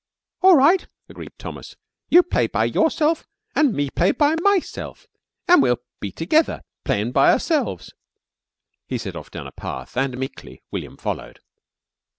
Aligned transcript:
"All 0.41 0.57
right!" 0.57 0.87
agreed 1.09 1.33
Thomas. 1.37 1.75
"You 2.09 2.23
play 2.23 2.47
by 2.47 2.65
you'self 2.65 3.27
an' 3.53 3.71
me 3.71 3.91
play 3.91 4.09
by 4.11 4.33
myself, 4.41 5.05
an' 5.47 5.61
we'll 5.61 5.77
be 5.99 6.11
together 6.11 6.63
playin' 6.83 7.11
by 7.11 7.31
ourselves." 7.31 7.93
He 8.87 8.97
set 8.97 9.15
off 9.15 9.29
down 9.29 9.45
a 9.45 9.51
path, 9.51 9.95
and 9.95 10.17
meekly 10.17 10.63
William 10.71 10.97
followed. 10.97 11.39